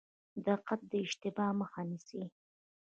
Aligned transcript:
دقت 0.47 0.79
د 0.91 0.93
اشتباه 1.05 1.51
مخه 1.61 1.81
نیسي 1.89 2.23